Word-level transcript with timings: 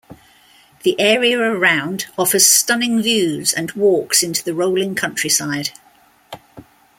The 0.81 0.99
area 0.99 1.39
around 1.39 2.07
offers 2.17 2.47
stunning 2.47 3.03
views 3.03 3.53
and 3.53 3.71
walks 3.73 4.23
into 4.23 4.43
the 4.43 4.55
rolling 4.55 4.95
countryside. 4.95 5.69